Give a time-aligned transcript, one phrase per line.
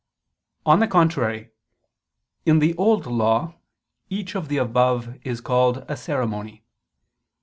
[0.65, 1.51] On the contrary,
[2.43, 3.57] In the Old Law
[4.09, 6.63] each of the above is called a ceremony.